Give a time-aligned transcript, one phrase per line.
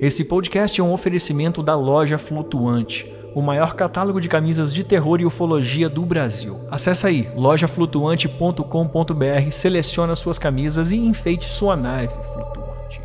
[0.00, 5.20] Esse podcast é um oferecimento da Loja Flutuante, o maior catálogo de camisas de terror
[5.20, 6.58] e ufologia do Brasil.
[6.70, 13.02] Acesse aí lojaflutuante.com.br, selecione suas camisas e enfeite sua nave flutuante.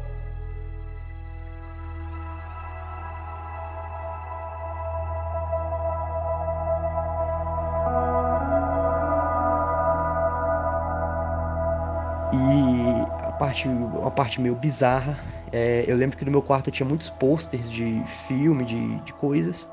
[12.31, 13.67] E a parte,
[14.01, 15.19] a parte meio bizarra,
[15.57, 19.71] é, eu lembro que no meu quarto tinha muitos posters de filme, de, de coisas.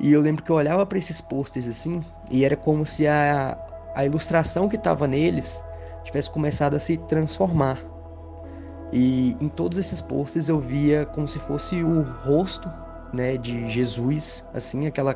[0.00, 3.56] E eu lembro que eu olhava para esses posters assim, e era como se a,
[3.94, 5.62] a ilustração que estava neles
[6.02, 7.78] tivesse começado a se transformar.
[8.92, 12.68] E em todos esses posters eu via como se fosse o rosto,
[13.12, 15.14] né, de Jesus, assim, aquela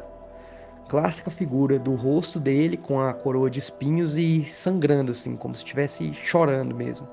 [0.89, 5.62] clássica figura do rosto dele com a coroa de espinhos e sangrando assim, como se
[5.65, 7.09] estivesse chorando mesmo.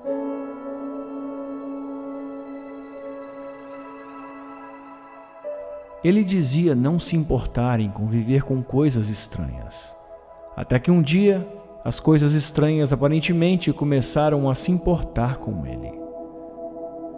[6.02, 9.94] Ele dizia não se importar em conviver com coisas estranhas.
[10.56, 11.46] Até que um dia,
[11.84, 15.92] as coisas estranhas aparentemente começaram a se importar com ele.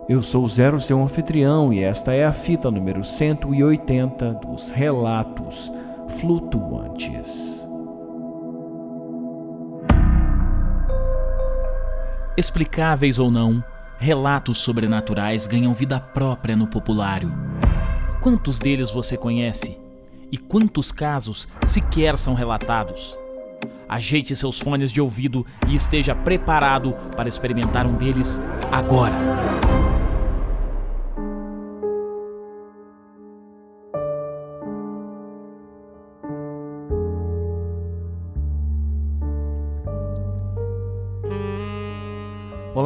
[0.08, 5.70] Eu sou Zero, seu anfitrião, e esta é a fita número 180 dos Relatos
[6.18, 7.60] Flutuantes.
[12.36, 13.62] Explicáveis ou não,
[13.98, 17.30] relatos sobrenaturais ganham vida própria no populário.
[18.20, 19.78] Quantos deles você conhece?
[20.30, 23.18] E quantos casos sequer são relatados?
[23.88, 28.38] Ajeite seus fones de ouvido e esteja preparado para experimentar um deles
[28.70, 29.16] agora.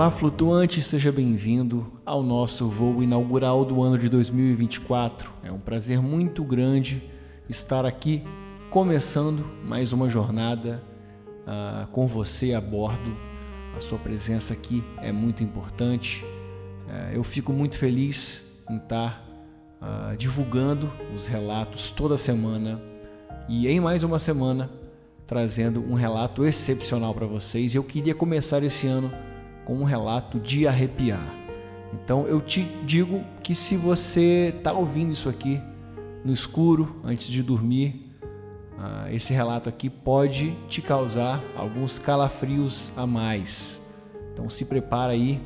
[0.05, 5.33] Olá, flutuante, seja bem-vindo ao nosso voo inaugural do ano de 2024.
[5.43, 7.03] É um prazer muito grande
[7.49, 8.23] estar aqui
[8.69, 10.83] começando mais uma jornada
[11.47, 13.17] uh, com você a bordo.
[13.75, 16.23] A sua presença aqui é muito importante.
[16.23, 19.27] Uh, eu fico muito feliz em estar
[19.81, 22.79] uh, divulgando os relatos toda semana
[23.49, 24.71] e em mais uma semana
[25.27, 27.75] trazendo um relato excepcional para vocês.
[27.75, 29.11] Eu queria começar esse ano
[29.65, 31.45] com um relato de arrepiar.
[31.93, 35.61] Então eu te digo que se você está ouvindo isso aqui
[36.25, 43.07] no escuro, antes de dormir, uh, esse relato aqui pode te causar alguns calafrios a
[43.07, 43.81] mais.
[44.33, 45.41] Então se prepara aí.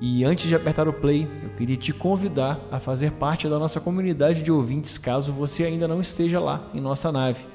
[0.00, 3.80] E antes de apertar o play, eu queria te convidar a fazer parte da nossa
[3.80, 7.46] comunidade de ouvintes, caso você ainda não esteja lá em nossa nave.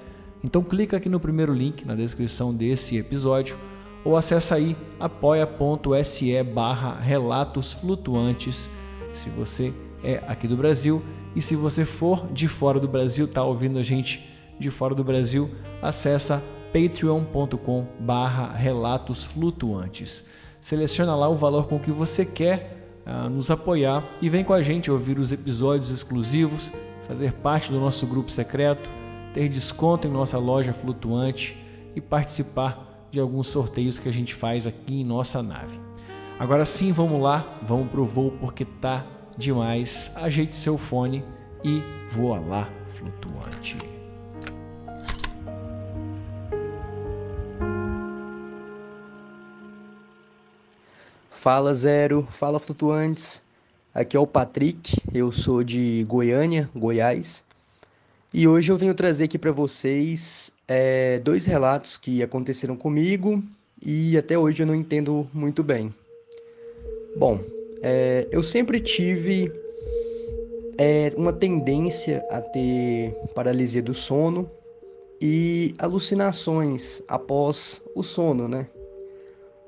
[0.44, 3.58] Então clica aqui no primeiro link na descrição desse episódio
[4.04, 8.70] ou acessa aí apoia.se barra relatos flutuantes
[9.14, 9.74] se você
[10.04, 11.02] é aqui do Brasil
[11.36, 14.28] e se você for de fora do Brasil, está ouvindo a gente
[14.60, 15.50] de fora do Brasil,
[15.82, 16.44] acessa
[16.74, 20.24] patreon.com barra relatos flutuantes.
[20.60, 24.62] Seleciona lá o valor com que você quer uh, nos apoiar e vem com a
[24.62, 26.72] gente ouvir os episódios exclusivos,
[27.08, 28.90] fazer parte do nosso grupo secreto,
[29.34, 31.58] ter desconto em nossa loja flutuante
[31.96, 35.80] e participar de alguns sorteios que a gente faz aqui em nossa nave.
[36.38, 39.06] Agora sim, vamos lá, vamos pro voo porque tá
[39.38, 40.12] demais.
[40.16, 41.24] Ajeite seu fone
[41.64, 43.78] e voa lá, flutuante.
[51.30, 53.42] Fala Zero, fala flutuantes.
[53.94, 57.46] Aqui é o Patrick, eu sou de Goiânia, Goiás.
[58.32, 63.44] E hoje eu venho trazer aqui para vocês é, dois relatos que aconteceram comigo
[63.84, 65.92] e até hoje eu não entendo muito bem.
[67.18, 67.40] Bom,
[67.82, 69.52] é, eu sempre tive
[70.78, 74.48] é, uma tendência a ter paralisia do sono
[75.20, 78.68] e alucinações após o sono, né?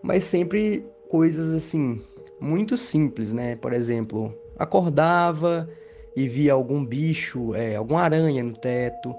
[0.04, 2.00] Mas sempre coisas assim,
[2.40, 3.56] muito simples, né?
[3.56, 5.68] Por exemplo, acordava
[6.16, 9.16] e via algum bicho, é, alguma aranha no teto,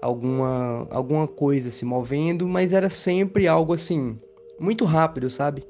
[0.00, 4.18] alguma, alguma coisa se movendo, mas era sempre algo assim,
[4.58, 5.64] muito rápido, sabe?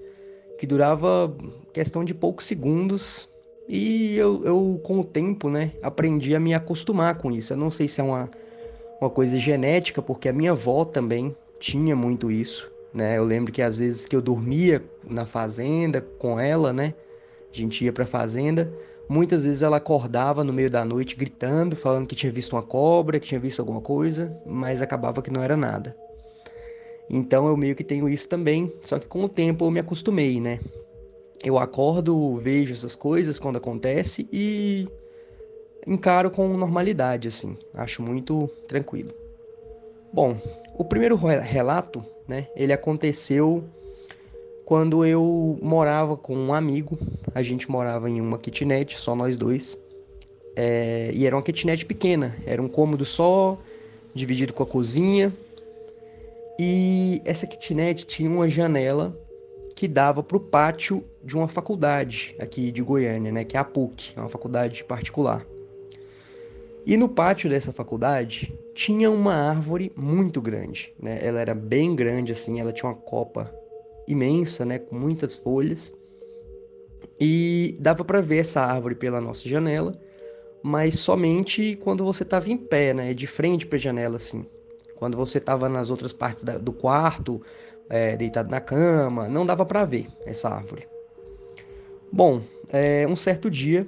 [0.58, 1.34] Que durava
[1.72, 3.28] questão de poucos segundos
[3.68, 7.52] e eu, eu com o tempo, né, aprendi a me acostumar com isso.
[7.52, 8.30] Eu não sei se é uma,
[9.00, 13.18] uma coisa genética, porque a minha avó também tinha muito isso, né?
[13.18, 16.94] Eu lembro que às vezes que eu dormia na fazenda com ela, né?
[17.52, 18.72] A gente ia pra fazenda,
[19.08, 23.18] Muitas vezes ela acordava no meio da noite gritando, falando que tinha visto uma cobra,
[23.18, 25.96] que tinha visto alguma coisa, mas acabava que não era nada.
[27.08, 30.38] Então eu meio que tenho isso também, só que com o tempo eu me acostumei,
[30.40, 30.60] né?
[31.42, 34.86] Eu acordo, vejo essas coisas quando acontece e
[35.86, 39.14] encaro com normalidade, assim, acho muito tranquilo.
[40.12, 40.36] Bom,
[40.74, 43.64] o primeiro relato, né, ele aconteceu
[44.68, 46.98] quando eu morava com um amigo,
[47.34, 49.80] a gente morava em uma kitnet, só nós dois,
[50.54, 53.58] é, e era uma kitnet pequena, era um cômodo só,
[54.12, 55.32] dividido com a cozinha,
[56.60, 59.18] e essa kitnet tinha uma janela
[59.74, 63.64] que dava para o pátio de uma faculdade aqui de Goiânia, né, que é a
[63.64, 65.46] PUC, é uma faculdade particular.
[66.84, 71.18] E no pátio dessa faculdade tinha uma árvore muito grande, né?
[71.22, 73.50] Ela era bem grande assim, ela tinha uma copa
[74.08, 75.94] imensa, né, com muitas folhas.
[77.20, 79.98] E dava para ver essa árvore pela nossa janela,
[80.62, 84.46] mas somente quando você estava em pé, né, de frente para a janela assim.
[84.96, 87.40] Quando você estava nas outras partes da, do quarto,
[87.88, 90.86] é, deitado na cama, não dava para ver essa árvore.
[92.12, 93.86] Bom, é, um certo dia,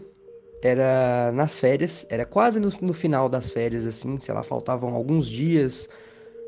[0.62, 5.28] era nas férias, era quase no, no final das férias, assim, sei lá, faltavam alguns
[5.28, 5.88] dias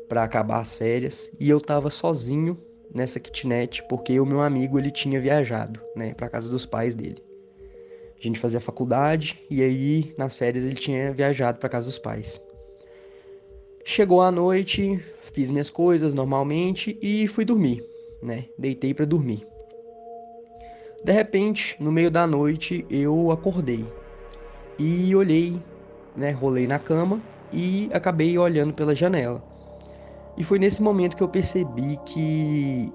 [0.07, 2.57] para acabar as férias, e eu tava sozinho
[2.93, 7.23] nessa kitnet porque o meu amigo ele tinha viajado, né, para casa dos pais dele.
[8.17, 12.39] A gente fazia faculdade e aí nas férias ele tinha viajado para casa dos pais.
[13.83, 14.97] Chegou a noite,
[15.33, 17.83] fiz minhas coisas normalmente e fui dormir,
[18.21, 18.45] né?
[18.57, 19.45] Deitei para dormir.
[21.03, 23.85] De repente, no meio da noite, eu acordei
[24.79, 25.61] e olhei,
[26.15, 26.31] né?
[26.31, 29.43] Rolei na cama e acabei olhando pela janela.
[30.37, 32.91] E foi nesse momento que eu percebi que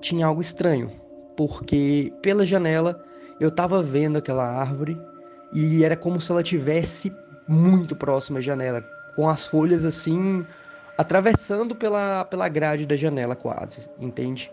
[0.00, 0.90] tinha algo estranho,
[1.36, 3.02] porque pela janela
[3.38, 4.98] eu estava vendo aquela árvore
[5.52, 7.14] e era como se ela tivesse
[7.46, 8.82] muito próxima à janela,
[9.14, 10.44] com as folhas assim
[10.96, 14.50] atravessando pela, pela grade da janela quase, entende?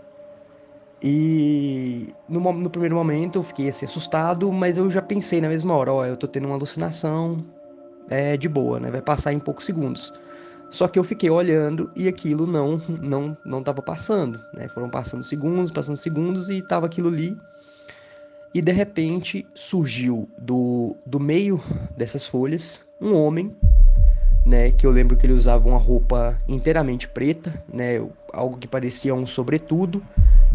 [1.01, 5.75] E no, no primeiro momento eu fiquei assim assustado, mas eu já pensei na mesma
[5.75, 7.43] hora, ó, eu tô tendo uma alucinação,
[8.09, 8.91] é de boa, né?
[8.91, 10.13] Vai passar em poucos segundos.
[10.75, 14.67] Só que eu fiquei olhando e aquilo não não não tava passando, né?
[14.67, 17.37] Foram passando segundos, passando segundos e tava aquilo ali.
[18.53, 21.63] E de repente surgiu do, do meio
[21.95, 23.55] dessas folhas um homem
[24.45, 29.15] né, que eu lembro que ele usava uma roupa inteiramente preta, né, algo que parecia
[29.15, 30.03] um sobretudo.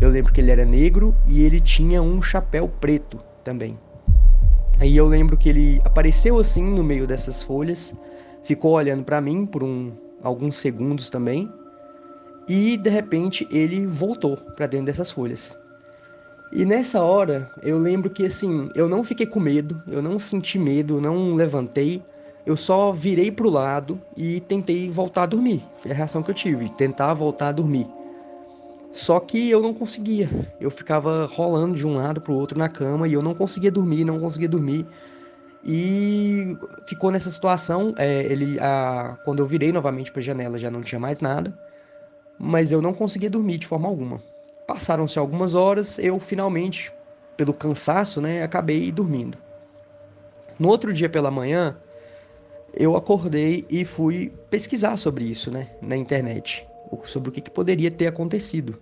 [0.03, 3.79] Eu lembro que ele era negro e ele tinha um chapéu preto também.
[4.79, 7.95] Aí eu lembro que ele apareceu assim no meio dessas folhas,
[8.43, 11.51] ficou olhando para mim por um, alguns segundos também,
[12.49, 15.59] e de repente ele voltou para dentro dessas folhas.
[16.53, 20.59] E nessa hora eu lembro que assim, eu não fiquei com medo, eu não senti
[20.59, 22.03] medo, não levantei,
[22.45, 25.63] eu só virei pro lado e tentei voltar a dormir.
[25.81, 27.87] Foi a reação que eu tive, tentar voltar a dormir.
[28.93, 30.29] Só que eu não conseguia.
[30.61, 34.05] Eu ficava rolando de um lado pro outro na cama e eu não conseguia dormir,
[34.05, 34.85] não conseguia dormir.
[35.65, 37.95] E ficou nessa situação.
[37.99, 41.57] É, ele, a, quando eu virei novamente para a janela, já não tinha mais nada,
[42.39, 44.23] mas eu não conseguia dormir de forma alguma.
[44.67, 46.93] Passaram-se algumas horas, eu finalmente,
[47.37, 49.37] pelo cansaço, né, acabei dormindo.
[50.59, 51.77] No outro dia pela manhã,
[52.75, 56.67] eu acordei e fui pesquisar sobre isso, né, na internet,
[57.07, 58.79] sobre o que, que poderia ter acontecido.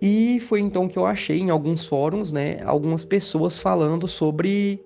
[0.00, 4.84] E foi então que eu achei em alguns fóruns, né, algumas pessoas falando sobre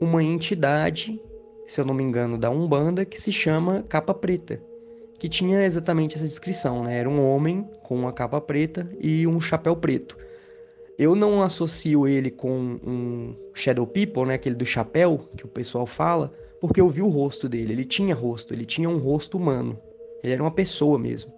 [0.00, 1.20] uma entidade,
[1.66, 4.60] se eu não me engano, da Umbanda, que se chama Capa Preta,
[5.18, 6.98] que tinha exatamente essa descrição, né?
[6.98, 10.16] Era um homem com uma capa preta e um chapéu preto.
[10.98, 15.86] Eu não associo ele com um Shadow People, né, aquele do chapéu que o pessoal
[15.86, 17.72] fala, porque eu vi o rosto dele.
[17.72, 19.78] Ele tinha rosto, ele tinha um rosto humano.
[20.22, 21.32] Ele era uma pessoa mesmo.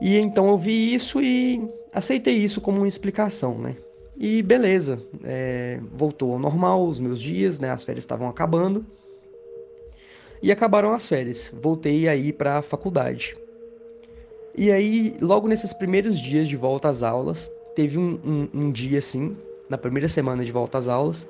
[0.00, 1.62] E então eu vi isso e
[1.92, 3.76] aceitei isso como uma explicação, né?
[4.22, 7.70] E beleza, é, voltou ao normal os meus dias, né?
[7.70, 8.84] As férias estavam acabando.
[10.42, 11.50] E acabaram as férias.
[11.62, 13.34] Voltei aí para a faculdade.
[14.54, 18.98] E aí, logo nesses primeiros dias de volta às aulas, teve um, um, um dia
[18.98, 19.34] assim,
[19.70, 21.26] na primeira semana de volta às aulas,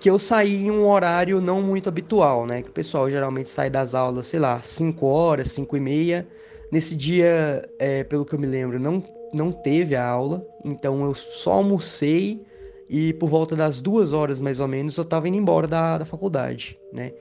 [0.00, 2.62] que eu saí em um horário não muito habitual, né?
[2.62, 6.26] Que o pessoal geralmente sai das aulas, sei lá, 5 horas, 5 e meia.
[6.72, 11.14] Nesse dia, é, pelo que eu me lembro, não, não teve a aula, então eu
[11.14, 12.42] só almocei
[12.88, 16.04] e por volta das duas horas mais ou menos eu tava indo embora da, da
[16.04, 17.12] faculdade, né?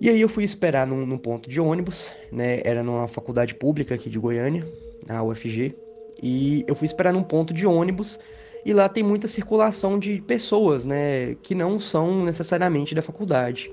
[0.00, 2.60] E aí eu fui esperar num, num ponto de ônibus, né?
[2.64, 4.66] Era numa faculdade pública aqui de Goiânia,
[5.08, 5.76] a UFG,
[6.22, 8.18] e eu fui esperar num ponto de ônibus
[8.64, 13.70] e lá tem muita circulação de pessoas, né, que não são necessariamente da faculdade.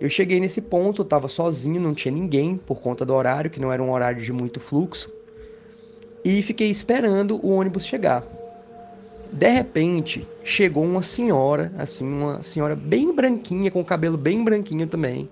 [0.00, 3.72] Eu cheguei nesse ponto, estava sozinho, não tinha ninguém por conta do horário, que não
[3.72, 5.12] era um horário de muito fluxo,
[6.26, 8.26] e fiquei esperando o ônibus chegar.
[9.30, 14.88] De repente, chegou uma senhora, assim, uma senhora bem branquinha, com o cabelo bem branquinho
[14.88, 15.30] também.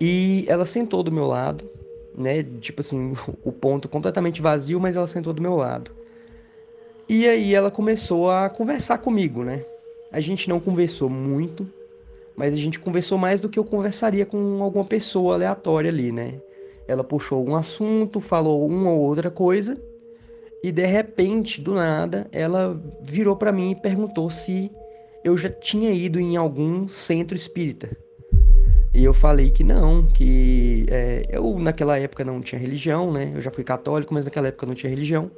[0.00, 1.68] E ela sentou do meu lado,
[2.16, 2.44] né?
[2.60, 5.90] Tipo assim, o ponto completamente vazio, mas ela sentou do meu lado.
[7.08, 9.64] E aí ela começou a conversar comigo, né?
[10.12, 11.68] A gente não conversou muito,
[12.36, 16.34] mas a gente conversou mais do que eu conversaria com alguma pessoa aleatória ali, né?
[16.86, 19.80] Ela puxou um assunto, falou uma ou outra coisa,
[20.62, 24.70] e de repente, do nada, ela virou para mim e perguntou se
[25.24, 27.90] eu já tinha ido em algum centro espírita.
[28.94, 33.32] E eu falei que não, que é, eu naquela época não tinha religião, né?
[33.34, 35.30] Eu já fui católico, mas naquela época não tinha religião.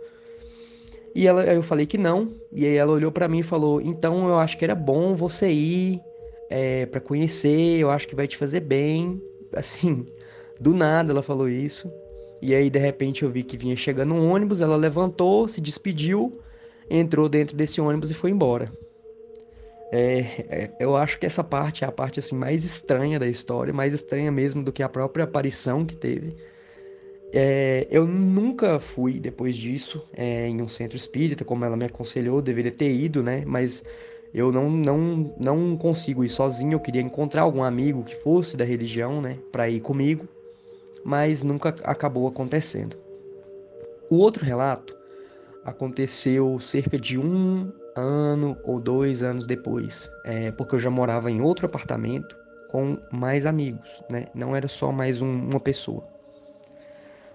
[1.15, 4.29] E ela, eu falei que não, e aí ela olhou para mim e falou: então
[4.29, 6.01] eu acho que era bom você ir
[6.51, 9.23] é, para conhecer, eu acho que vai te fazer bem.
[9.55, 10.05] Assim,
[10.61, 11.91] do nada ela falou isso.
[12.41, 16.41] E aí, de repente, eu vi que vinha chegando um ônibus, ela levantou, se despediu,
[16.91, 18.71] entrou dentro desse ônibus e foi embora.
[19.91, 20.19] É,
[20.49, 23.95] é, eu acho que essa parte é a parte assim mais estranha da história, mais
[23.95, 26.37] estranha mesmo do que a própria aparição que teve.
[27.33, 32.43] É, eu nunca fui depois disso é, em um centro espírita, como ela me aconselhou,
[32.43, 33.43] deveria ter ido, né?
[33.47, 33.83] Mas
[34.35, 36.73] eu não, não, não consigo ir sozinho.
[36.73, 40.29] Eu queria encontrar algum amigo que fosse da religião, né, para ir comigo
[41.05, 42.97] mas nunca acabou acontecendo.
[44.11, 44.97] O outro relato
[45.65, 51.41] aconteceu cerca de um ano ou dois anos depois, é, porque eu já morava em
[51.41, 52.37] outro apartamento
[52.71, 54.27] com mais amigos, né?
[54.35, 56.05] Não era só mais um, uma pessoa.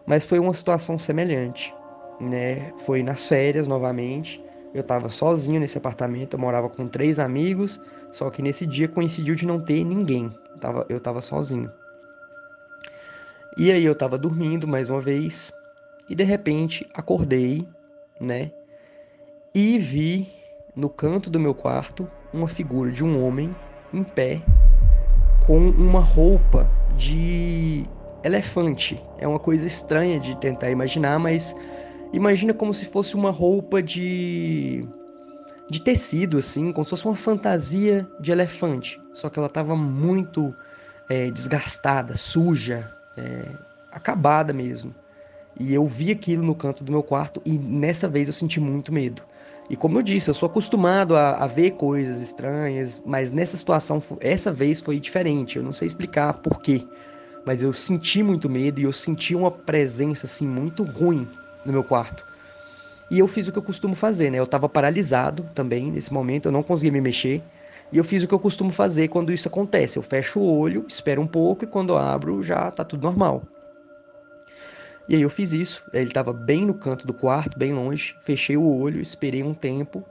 [0.06, 1.74] Mas foi uma situação semelhante,
[2.20, 2.74] né?
[2.86, 4.44] Foi nas férias novamente.
[4.74, 9.34] Eu estava sozinho nesse apartamento, eu morava com três amigos, só que nesse dia coincidiu
[9.34, 10.32] de não ter ninguém.
[10.90, 11.72] Eu estava sozinho.
[13.58, 15.52] E aí eu tava dormindo mais uma vez
[16.10, 17.68] e de repente acordei,
[18.20, 18.52] né?
[19.54, 20.32] E vi
[20.76, 23.56] no canto do meu quarto uma figura de um homem
[23.94, 24.42] em pé
[25.46, 27.84] com uma roupa de
[28.24, 29.02] elefante.
[29.18, 31.56] É uma coisa estranha de tentar imaginar, mas
[32.14, 34.88] imagina como se fosse uma roupa de
[35.70, 39.00] de tecido assim, como se fosse uma fantasia de elefante.
[39.14, 40.54] Só que ela estava muito
[41.08, 43.46] é, desgastada, suja, é,
[43.92, 44.94] acabada mesmo.
[45.60, 48.94] E eu vi aquilo no canto do meu quarto e nessa vez eu senti muito
[48.94, 49.22] medo.
[49.70, 54.02] E como eu disse, eu sou acostumado a, a, ver coisas estranhas, mas nessa situação,
[54.20, 55.58] essa vez foi diferente.
[55.58, 56.84] Eu não sei explicar por quê,
[57.46, 61.28] mas eu senti muito medo e eu senti uma presença assim muito ruim
[61.64, 62.26] no meu quarto.
[63.12, 64.40] E eu fiz o que eu costumo fazer, né?
[64.40, 67.44] Eu estava paralisado também nesse momento, eu não conseguia me mexer.
[67.92, 69.98] E eu fiz o que eu costumo fazer quando isso acontece.
[69.98, 73.44] Eu fecho o olho, espero um pouco e quando abro já tá tudo normal.
[75.08, 75.84] E aí eu fiz isso.
[75.92, 78.16] Ele estava bem no canto do quarto, bem longe.
[78.22, 80.04] Fechei o olho, esperei um tempo.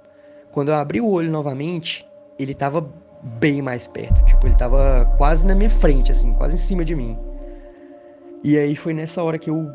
[0.50, 2.04] Quando eu abri o olho novamente,
[2.37, 2.85] ele estava
[3.23, 4.25] bem mais perto.
[4.25, 7.16] Tipo, ele estava quase na minha frente, assim, quase em cima de mim.
[8.42, 9.70] E aí foi nessa hora que eu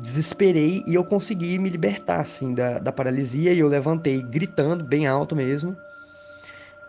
[0.00, 3.52] desesperei e eu consegui me libertar, assim, da, da paralisia.
[3.52, 5.76] E eu levantei gritando, bem alto mesmo.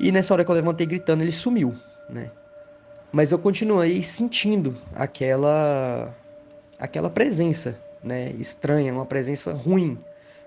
[0.04, 1.74] E nessa hora que eu levantei gritando, ele sumiu,
[2.10, 2.30] né?
[3.10, 6.14] Mas eu continuei sentindo aquela
[6.78, 9.98] aquela presença, né, estranha, uma presença ruim.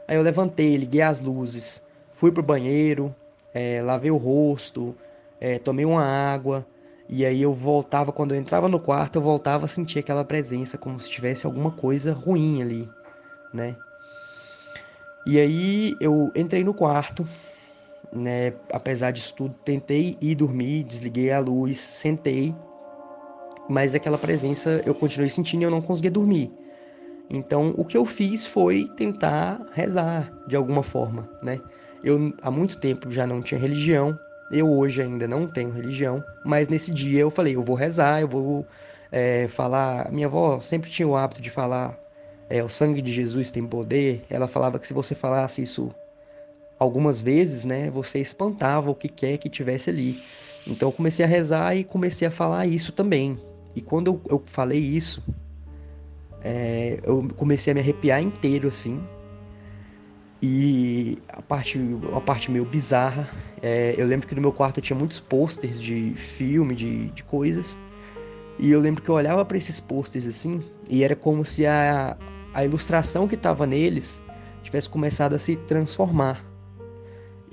[0.06, 1.82] Aí eu levantei, liguei as luzes,
[2.12, 3.14] fui pro banheiro,
[3.54, 4.94] é, lavei o rosto,
[5.40, 6.66] é, tomei uma água,
[7.08, 10.76] e aí eu voltava, quando eu entrava no quarto, eu voltava a sentir aquela presença,
[10.76, 12.86] como se tivesse alguma coisa ruim ali,
[13.54, 13.74] né?
[15.24, 17.26] E aí eu entrei no quarto,
[18.16, 18.52] né?
[18.72, 22.54] Apesar disso tudo, tentei ir dormir, desliguei a luz, sentei,
[23.68, 26.52] mas aquela presença eu continuei sentindo e eu não conseguia dormir.
[27.28, 31.60] Então, o que eu fiz foi tentar rezar de alguma forma, né?
[32.04, 34.16] Eu há muito tempo já não tinha religião,
[34.50, 38.28] eu hoje ainda não tenho religião, mas nesse dia eu falei, eu vou rezar, eu
[38.28, 38.66] vou
[39.10, 40.10] é, falar.
[40.12, 41.98] Minha avó sempre tinha o hábito de falar,
[42.48, 44.22] é, o sangue de Jesus tem poder.
[44.30, 45.90] Ela falava que se você falasse isso
[46.78, 50.20] algumas vezes, né, você espantava o que quer que tivesse ali.
[50.66, 53.38] Então eu comecei a rezar e comecei a falar isso também.
[53.74, 55.22] E quando eu, eu falei isso,
[56.42, 59.00] é, eu comecei a me arrepiar inteiro assim.
[60.42, 61.78] E a parte,
[62.14, 63.28] a parte meio bizarra,
[63.62, 67.80] é, eu lembro que no meu quarto tinha muitos posters de filme, de, de coisas.
[68.58, 72.16] E eu lembro que eu olhava para esses posters assim, e era como se a,
[72.54, 74.22] a ilustração que estava neles
[74.62, 76.42] tivesse começado a se transformar.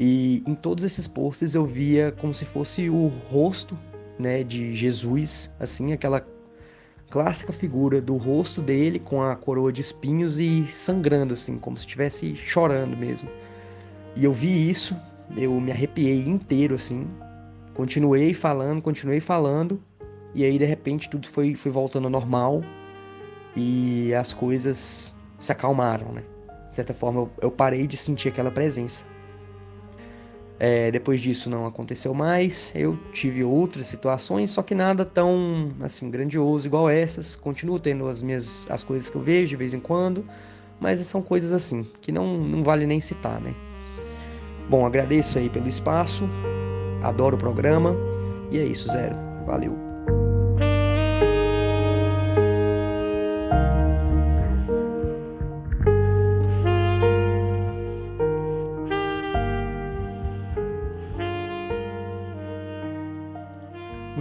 [0.05, 3.79] E em todos esses posters eu via como se fosse o rosto,
[4.19, 6.27] né, de Jesus, assim, aquela
[7.09, 11.85] clássica figura do rosto dele com a coroa de espinhos e sangrando assim, como se
[11.85, 13.29] estivesse chorando mesmo.
[14.13, 14.93] E eu vi isso,
[15.37, 17.07] eu me arrepiei inteiro assim.
[17.73, 19.81] Continuei falando, continuei falando,
[20.35, 22.61] e aí de repente tudo foi, foi voltando ao normal
[23.55, 26.23] e as coisas se acalmaram, né?
[26.67, 29.12] De certa forma eu, eu parei de sentir aquela presença.
[30.59, 32.71] É, depois disso não aconteceu mais.
[32.75, 37.35] Eu tive outras situações, só que nada tão assim grandioso igual essas.
[37.35, 40.25] Continuo tendo as minhas as coisas que eu vejo de vez em quando,
[40.79, 43.53] mas são coisas assim que não não vale nem citar, né?
[44.69, 46.23] Bom, agradeço aí pelo espaço.
[47.01, 47.95] Adoro o programa
[48.51, 49.15] e é isso, zero.
[49.45, 49.92] Valeu.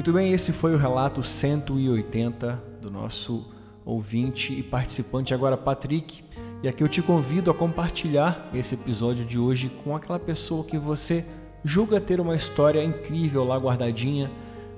[0.03, 3.47] Muito bem, esse foi o relato 180 do nosso
[3.85, 6.25] ouvinte e participante agora, Patrick.
[6.61, 10.77] E aqui eu te convido a compartilhar esse episódio de hoje com aquela pessoa que
[10.77, 11.25] você
[11.65, 14.29] julga ter uma história incrível lá guardadinha.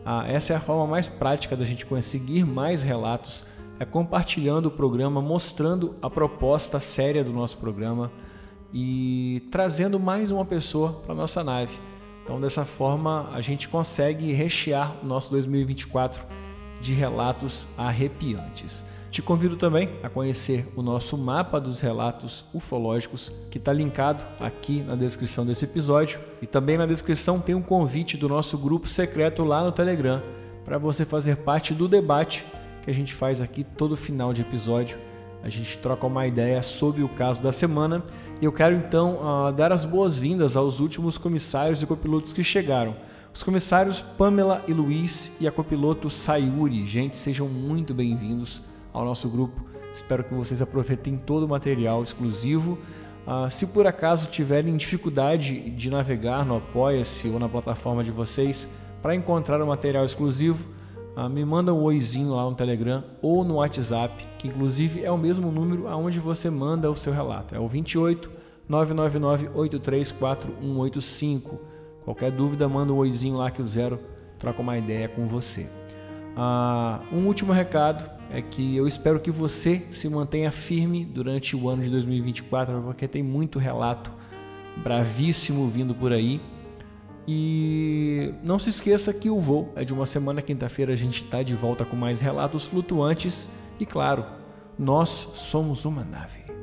[0.05, 3.47] Ah, essa é a forma mais prática da gente conseguir mais relatos,
[3.81, 8.13] é compartilhando o programa, mostrando a proposta séria do nosso programa
[8.75, 11.81] e trazendo mais uma pessoa para nossa nave.
[12.25, 16.25] Então, dessa forma, a gente consegue rechear o nosso 2024
[16.81, 18.83] de relatos arrepiantes.
[19.11, 24.83] Te convido também a conhecer o nosso mapa dos relatos ufológicos, que está linkado aqui
[24.83, 26.19] na descrição desse episódio.
[26.43, 30.21] E também na descrição tem um convite do nosso grupo secreto lá no Telegram,
[30.65, 32.45] para você fazer parte do debate
[32.83, 34.99] que a gente faz aqui todo final de episódio.
[35.43, 38.03] A gente troca uma ideia sobre o caso da semana
[38.45, 42.95] eu quero então uh, dar as boas-vindas aos últimos comissários e copilotos que chegaram.
[43.33, 46.85] Os comissários Pamela e Luiz e a copiloto Sayuri.
[46.85, 48.61] Gente, sejam muito bem-vindos
[48.93, 49.65] ao nosso grupo.
[49.95, 52.79] Espero que vocês aproveitem todo o material exclusivo.
[53.27, 58.69] Uh, se por acaso tiverem dificuldade de navegar no Apoia-se ou na plataforma de vocês
[59.01, 60.63] para encontrar o material exclusivo,
[61.17, 65.19] uh, me manda um oizinho lá no Telegram ou no WhatsApp, que inclusive é o
[65.19, 67.55] mesmo número aonde você manda o seu relato.
[67.55, 68.31] É o 28
[68.69, 71.59] 999 834185.
[72.05, 73.99] Qualquer dúvida, manda um oizinho lá que o Zero
[74.39, 75.71] troca uma ideia com você.
[76.37, 81.69] Uh, um último recado é que eu espero que você se mantenha firme durante o
[81.69, 84.11] ano de 2024, porque tem muito relato
[84.83, 86.41] bravíssimo vindo por aí.
[87.27, 91.43] E não se esqueça que o voo é de uma semana, quinta-feira a gente está
[91.43, 93.49] de volta com mais relatos flutuantes.
[93.81, 94.25] E claro,
[94.79, 96.54] nós somos uma nave.